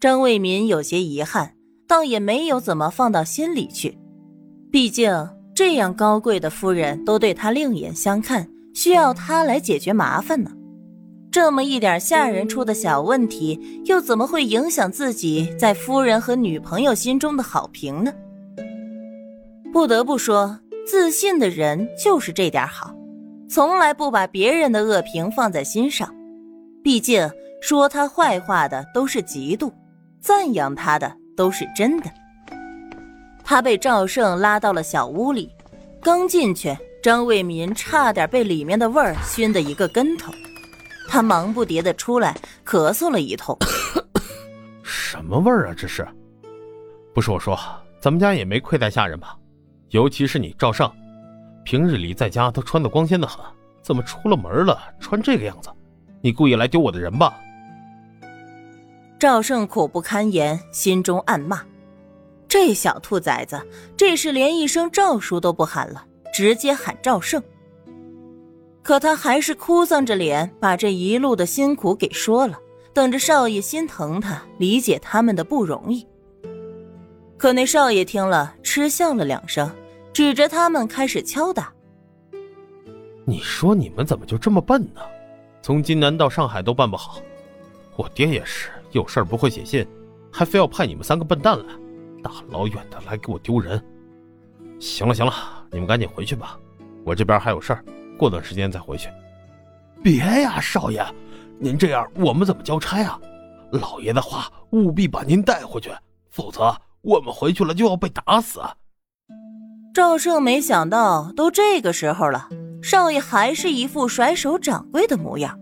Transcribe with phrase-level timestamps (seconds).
[0.00, 1.52] 张卫民有些遗憾，
[1.86, 3.98] 倒也没有怎么放到心里去。
[4.72, 5.12] 毕竟
[5.54, 10.50] 这样高贵的夫人都对他另眼相看，需要他来解决麻烦呢。
[11.30, 18.10] 这么一点下人出的小问题，又怎么会影响自己在夫人和女朋友心中的好评呢？
[19.70, 22.94] 不得不说，自信的人就是这点好，
[23.50, 26.10] 从来不把别人的恶评放在心上。
[26.82, 27.30] 毕竟
[27.60, 29.70] 说他坏话的都是嫉妒。
[30.20, 32.10] 赞扬他的都是真的。
[33.42, 35.50] 他被赵胜拉到了小屋里，
[36.02, 40.32] 刚进去，张卫民差点被里面的味儿熏得一个跟头。
[41.08, 43.56] 他忙不迭的出来，咳嗽了一通。
[44.82, 45.74] 什么味儿啊？
[45.76, 46.06] 这是？
[47.12, 47.58] 不是我说，
[47.98, 49.36] 咱们家也没亏待下人吧？
[49.88, 50.88] 尤其是你赵胜，
[51.64, 53.44] 平日里在家都穿得光鲜的很，
[53.82, 55.68] 怎么出了门了穿这个样子？
[56.22, 57.36] 你故意来丢我的人吧？
[59.20, 61.62] 赵胜苦不堪言，心中暗骂
[62.48, 63.60] ：“这小兔崽子，
[63.94, 67.42] 这是连一声赵叔都不喊了，直接喊赵胜。”
[68.82, 72.58] 可他还是哭丧着脸，把这一路的辛苦给说了，
[72.94, 76.06] 等着少爷心疼他，理解他们的不容易。
[77.36, 79.70] 可那少爷听了，嗤笑了两声，
[80.14, 81.70] 指着他们开始敲打
[83.26, 85.02] ：“你说你们怎么就这么笨呢？
[85.60, 87.20] 从金南到上海都办不好，
[87.96, 89.86] 我爹也是。”有事儿不会写信，
[90.32, 91.74] 还非要派你们三个笨蛋来，
[92.22, 93.82] 大老远的来给我丢人。
[94.78, 95.32] 行了行了，
[95.70, 96.58] 你们赶紧回去吧，
[97.04, 97.84] 我这边还有事儿，
[98.18, 99.08] 过段时间再回去。
[100.02, 101.04] 别呀，少爷，
[101.58, 103.20] 您这样我们怎么交差啊？
[103.72, 105.90] 老爷的话务必把您带回去，
[106.30, 108.60] 否则我们回去了就要被打死。
[109.94, 112.48] 赵胜没想到都这个时候了，
[112.82, 115.58] 少爷还是一副甩手掌柜的模样，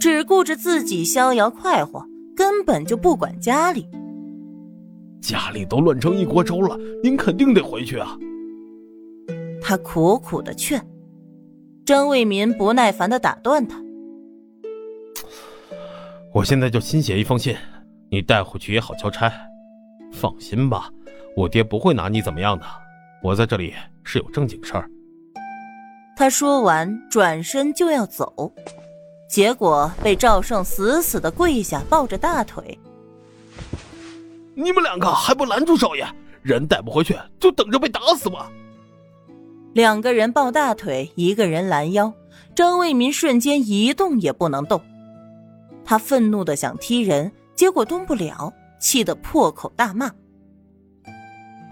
[0.00, 2.04] 只顾着自己逍遥快活。
[2.42, 3.86] 根本就不管家里，
[5.20, 8.18] 家里都乱成一锅粥了，您肯定得回去啊！
[9.62, 10.84] 他苦苦的劝，
[11.86, 13.80] 张卫民不耐烦的打断他
[16.34, 17.54] ：“我现在就新写一封信，
[18.10, 19.32] 你带回去也好交差。
[20.12, 20.90] 放心吧，
[21.36, 22.66] 我爹不会拿你怎么样的。
[23.22, 23.72] 我在这里
[24.02, 24.90] 是有正经事儿。”
[26.18, 28.52] 他说完，转身就要走。
[29.32, 32.78] 结果被赵胜死死的跪下，抱着大腿。
[34.54, 36.06] 你们两个还不拦住少爷？
[36.42, 38.52] 人带不回去，就等着被打死吧！
[39.72, 42.12] 两个人抱大腿，一个人拦腰，
[42.54, 44.78] 张卫民瞬间一动也不能动。
[45.82, 50.10] 他愤怒的想踢人，结果动不了，气得破口大骂：“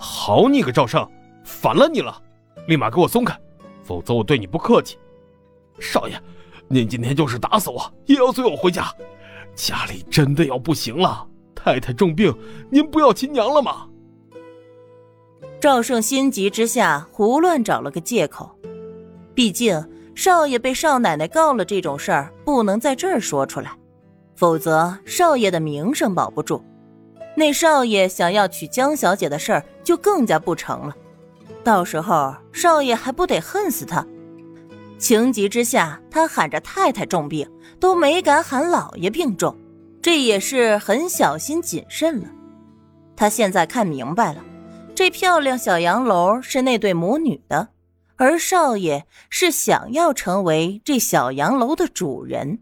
[0.01, 1.07] 好你个赵胜，
[1.45, 2.23] 烦了你了！
[2.67, 3.39] 立马给我松开，
[3.85, 4.97] 否则我对你不客气！”
[5.79, 6.19] 少爷。
[6.73, 8.95] 您今天就是打死我，也要随我回家。
[9.57, 12.33] 家里真的要不行了，太太重病，
[12.71, 13.89] 您不要亲娘了吗？
[15.61, 18.49] 赵胜心急之下胡乱找了个借口，
[19.35, 23.77] 毕竟少爷被少奶奶告了，这种事儿不能在这儿说出来，
[24.37, 26.65] 否则少爷的名声保不住。
[27.37, 30.95] 那少爷想要娶江小姐的事儿就更加不成了，
[31.65, 34.07] 到时候少爷还不得恨死他？
[35.01, 37.51] 情急之下，他喊着太太重病，
[37.81, 39.57] 都没敢喊老爷病重，
[40.03, 42.29] 这也是很小心谨慎了。
[43.17, 44.45] 他现在看明白了，
[44.95, 47.69] 这漂亮小洋楼是那对母女的，
[48.17, 52.61] 而少爷是想要成为这小洋楼的主人。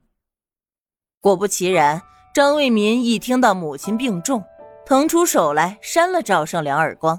[1.21, 2.00] 果不其然，
[2.32, 4.43] 张卫民一听到母亲病重，
[4.87, 7.19] 腾出手来扇了赵胜两耳光：“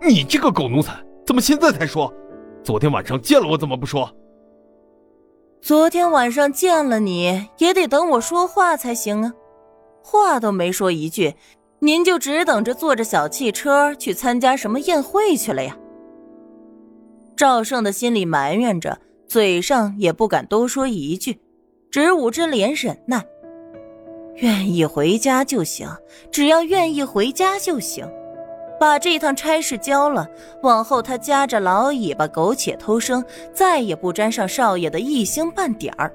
[0.00, 0.94] 你这个狗奴才，
[1.26, 2.10] 怎么现在才说？”
[2.62, 4.14] 昨天晚上见了我怎么不说？
[5.62, 9.32] 昨天晚上见了你也得等我说话才行啊，
[10.02, 11.34] 话都没说一句，
[11.80, 15.76] 您就只等着坐着小汽车去参加什么宴会去了呀？
[17.36, 21.40] 赵胜的心里埋怨着，嘴上也不敢多说一句，
[21.90, 23.24] 只捂着脸忍耐。
[24.36, 25.88] 愿意回家就行，
[26.30, 28.06] 只要愿意回家就行。
[28.80, 30.26] 把这趟差事交了，
[30.62, 33.22] 往后他夹着老尾巴苟且偷生，
[33.52, 36.10] 再也不沾上少爷的一星半点儿。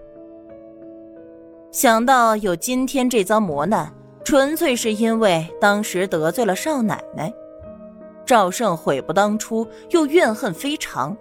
[1.71, 7.31] 想到有今天这遭磨难，纯粹是因为当时得罪了少奶奶，
[8.25, 11.15] 赵胜悔不当初，又怨恨非常。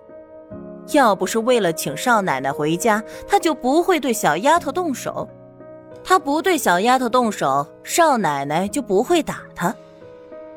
[0.92, 5.28] 要不是为了请少奶奶回家，他就不会对小丫头动手。
[6.02, 9.74] 他不对小丫头动手，少奶奶就不会打他。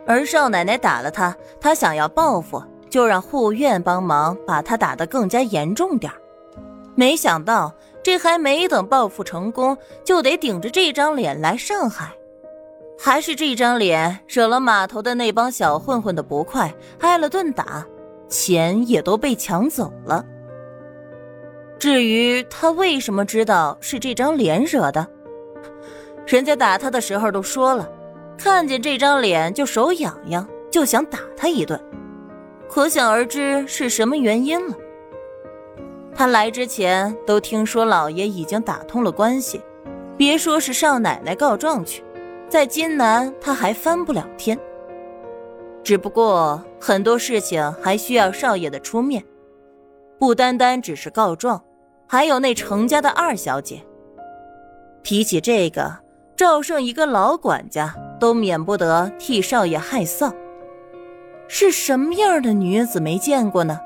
[0.08, 6.12] 而少奶奶打了他，他想要报复，就让护院帮忙把他打得更加严重点
[6.96, 7.72] 没想到
[8.02, 12.12] 这还没等报复成功，就得顶着这张脸来上海。
[12.98, 17.86] 还是这张脸惹了码头的那帮小混混的不快，挨了顿打，
[18.30, 20.26] 钱也都被抢走了。
[21.78, 25.06] 至于他为什么知道是这张脸惹的，
[26.26, 27.88] 人家打他的时候都说了，
[28.38, 31.80] 看见这张脸就手痒痒，就想打他一顿，
[32.70, 34.76] 可想而知是什么原因了。
[36.14, 39.62] 他来之前都听说老爷已经打通了关系，
[40.16, 42.04] 别说是少奶奶告状去，
[42.48, 44.58] 在金南他还翻不了天。
[45.84, 49.24] 只不过很多事情还需要少爷的出面，
[50.20, 51.64] 不单单只是告状。
[52.10, 53.84] 还有那程家的二小姐。
[55.04, 56.00] 提起这个，
[56.38, 60.34] 赵胜一个老管家都免不得替少爷害臊。
[61.48, 63.80] 是什么样的女子没见过呢？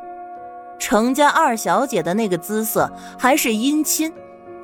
[0.80, 4.12] 程家二小姐的那个姿色，还是姻亲，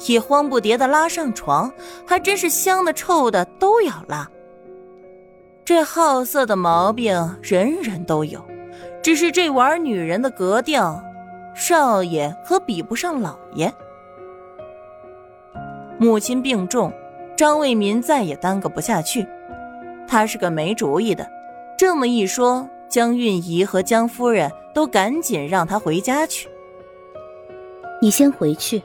[0.08, 1.72] 也慌不迭的拉上床，
[2.08, 4.28] 还真是香的臭的都要拉。
[5.64, 8.44] 这好色的毛病人人都有，
[9.04, 11.04] 只是这玩女人的格调。
[11.54, 13.72] 少爷可比不上老爷。
[16.00, 16.94] 母亲病重，
[17.36, 19.28] 张卫民再也耽搁不下去。
[20.08, 21.30] 他是个没主意的，
[21.78, 26.48] 这么一说，江韵仪和江夫人都赶紧让他回家去。
[28.02, 28.82] 你先回去，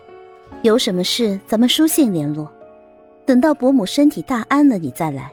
[0.62, 2.50] 有什么事咱们书信联络。
[3.24, 5.30] 等到伯母身体大安了，你再来。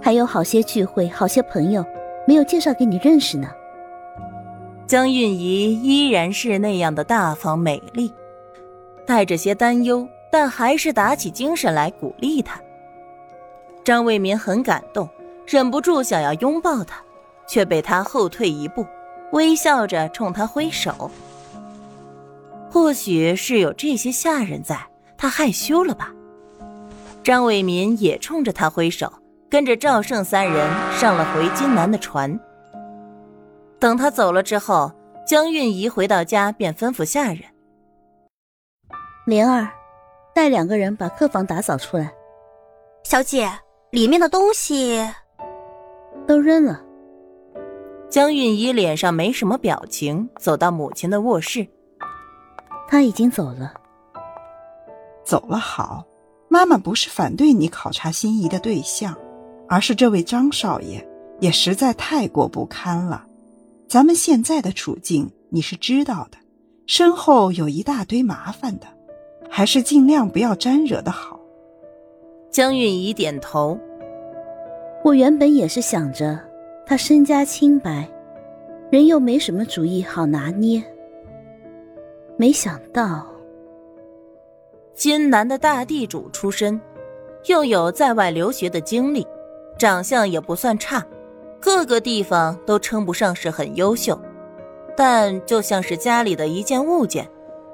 [0.00, 1.84] 还有好些聚会，好些朋友，
[2.26, 3.50] 没有介绍给你认识呢。
[4.86, 8.12] 江韵仪依然是那样的大方美丽，
[9.06, 12.60] 带着些担忧，但还是打起精神来鼓励她。
[13.82, 15.08] 张卫民很感动，
[15.46, 17.02] 忍不住想要拥抱他，
[17.46, 18.86] 却被他后退一步，
[19.32, 21.10] 微笑着冲他挥手。
[22.70, 24.78] 或许是有这些下人在，
[25.16, 26.12] 他害羞了吧？
[27.22, 29.12] 张伟民也冲着他挥手，
[29.48, 30.68] 跟着赵胜三人
[30.98, 32.38] 上了回金南的船。
[33.78, 34.90] 等他走了之后，
[35.26, 37.40] 江韵仪回到家便吩咐下人
[39.26, 39.68] ：“灵儿，
[40.34, 42.12] 带两个人把客房打扫出来。”
[43.04, 43.50] 小姐，
[43.90, 45.06] 里面的东西
[46.26, 46.82] 都扔了。
[48.08, 51.66] 江韵仪脸上没什么表情，走到母亲的卧室。
[52.88, 53.74] 他已经走了。
[55.24, 56.04] 走了好，
[56.48, 59.16] 妈妈不是反对你考察心仪的对象，
[59.68, 61.04] 而是这位张少爷
[61.40, 63.26] 也实在太过不堪了。
[63.88, 66.38] 咱们现在的处境你是知道的，
[66.86, 68.86] 身后有一大堆麻烦的，
[69.50, 71.40] 还是尽量不要沾惹的好。
[72.50, 73.76] 江韵仪点头。
[75.04, 76.40] 我原本也是想着，
[76.86, 78.08] 他身家清白，
[78.90, 80.82] 人又没什么主意好拿捏。
[82.38, 83.26] 没想到，
[84.94, 86.80] 金南的大地主出身，
[87.48, 89.26] 又有在外留学的经历，
[89.76, 91.04] 长相也不算差。
[91.60, 94.18] 各个地方都称不上是很优秀，
[94.96, 97.28] 但就像是家里的一件物件，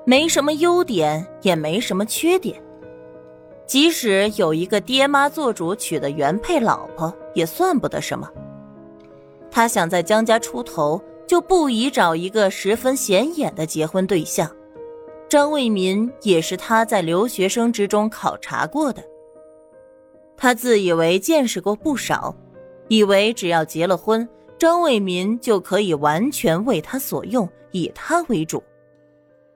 [0.05, 2.61] 没什么优点，也没什么缺点。
[3.67, 8.31] 即使有一个爹妈做主娶的原配老婆，也算不得什么。
[9.51, 14.51] 他想在江家出头，就不宜找一个十分显眼的结婚对象。
[15.29, 19.03] 张卫民也是他在留学生之中考察过的，
[20.37, 22.35] 他自以为见识过不少。
[22.89, 24.29] 以为只要结了婚，
[24.59, 28.61] 张卫民就可以完全为他所用，以他为主。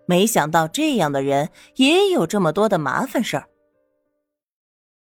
[0.06, 3.48] 没想到这样的人也有这么多的麻烦事儿。